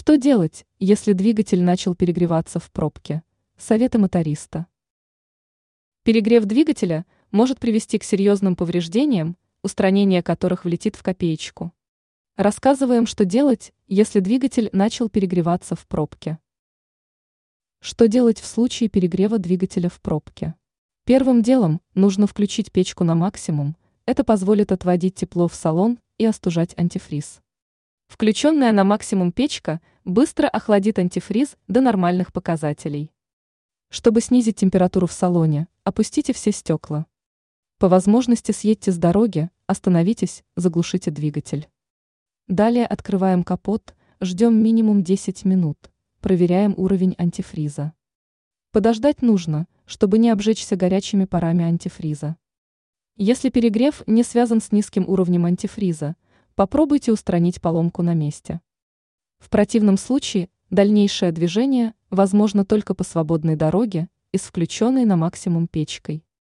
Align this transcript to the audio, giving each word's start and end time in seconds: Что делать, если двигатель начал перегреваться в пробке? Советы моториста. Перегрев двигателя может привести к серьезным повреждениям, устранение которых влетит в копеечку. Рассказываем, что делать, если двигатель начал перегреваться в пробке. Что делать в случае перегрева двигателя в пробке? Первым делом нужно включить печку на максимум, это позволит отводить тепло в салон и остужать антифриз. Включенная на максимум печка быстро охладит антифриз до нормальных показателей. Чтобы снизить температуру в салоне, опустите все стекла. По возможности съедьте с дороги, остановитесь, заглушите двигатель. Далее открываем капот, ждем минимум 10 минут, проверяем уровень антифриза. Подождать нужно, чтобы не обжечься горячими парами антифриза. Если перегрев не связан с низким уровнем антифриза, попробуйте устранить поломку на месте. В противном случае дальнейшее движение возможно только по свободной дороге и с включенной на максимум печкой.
Что 0.00 0.16
делать, 0.16 0.64
если 0.78 1.12
двигатель 1.12 1.60
начал 1.60 1.92
перегреваться 1.96 2.60
в 2.60 2.70
пробке? 2.70 3.24
Советы 3.56 3.98
моториста. 3.98 4.68
Перегрев 6.04 6.44
двигателя 6.44 7.04
может 7.32 7.58
привести 7.58 7.98
к 7.98 8.04
серьезным 8.04 8.54
повреждениям, 8.54 9.36
устранение 9.60 10.22
которых 10.22 10.64
влетит 10.64 10.94
в 10.94 11.02
копеечку. 11.02 11.72
Рассказываем, 12.36 13.08
что 13.08 13.24
делать, 13.24 13.72
если 13.88 14.20
двигатель 14.20 14.70
начал 14.72 15.08
перегреваться 15.08 15.74
в 15.74 15.84
пробке. 15.88 16.38
Что 17.80 18.06
делать 18.06 18.38
в 18.38 18.46
случае 18.46 18.88
перегрева 18.88 19.38
двигателя 19.38 19.88
в 19.88 20.00
пробке? 20.00 20.54
Первым 21.06 21.42
делом 21.42 21.80
нужно 21.96 22.28
включить 22.28 22.70
печку 22.70 23.02
на 23.02 23.16
максимум, 23.16 23.76
это 24.06 24.22
позволит 24.22 24.70
отводить 24.70 25.16
тепло 25.16 25.48
в 25.48 25.56
салон 25.56 25.98
и 26.18 26.24
остужать 26.24 26.72
антифриз. 26.78 27.40
Включенная 28.08 28.72
на 28.72 28.84
максимум 28.84 29.32
печка 29.32 29.80
быстро 30.04 30.48
охладит 30.48 30.98
антифриз 30.98 31.56
до 31.68 31.80
нормальных 31.80 32.32
показателей. 32.32 33.12
Чтобы 33.90 34.20
снизить 34.20 34.56
температуру 34.56 35.06
в 35.06 35.12
салоне, 35.12 35.68
опустите 35.84 36.32
все 36.32 36.50
стекла. 36.50 37.06
По 37.78 37.88
возможности 37.88 38.50
съедьте 38.50 38.90
с 38.90 38.98
дороги, 38.98 39.50
остановитесь, 39.66 40.42
заглушите 40.56 41.10
двигатель. 41.10 41.68
Далее 42.48 42.86
открываем 42.86 43.44
капот, 43.44 43.94
ждем 44.20 44.60
минимум 44.60 45.04
10 45.04 45.44
минут, 45.44 45.90
проверяем 46.20 46.74
уровень 46.76 47.14
антифриза. 47.18 47.92
Подождать 48.72 49.22
нужно, 49.22 49.68
чтобы 49.86 50.18
не 50.18 50.30
обжечься 50.30 50.76
горячими 50.76 51.24
парами 51.24 51.64
антифриза. 51.64 52.36
Если 53.16 53.48
перегрев 53.48 54.02
не 54.06 54.22
связан 54.22 54.60
с 54.60 54.72
низким 54.72 55.08
уровнем 55.08 55.44
антифриза, 55.44 56.16
попробуйте 56.58 57.12
устранить 57.12 57.60
поломку 57.60 58.02
на 58.02 58.14
месте. 58.14 58.60
В 59.38 59.48
противном 59.48 59.96
случае 59.96 60.48
дальнейшее 60.70 61.30
движение 61.30 61.94
возможно 62.10 62.64
только 62.64 62.96
по 62.96 63.04
свободной 63.04 63.54
дороге 63.54 64.08
и 64.32 64.38
с 64.38 64.40
включенной 64.40 65.04
на 65.04 65.14
максимум 65.14 65.68
печкой. 65.68 66.24